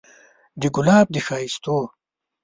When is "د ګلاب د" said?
0.61-1.15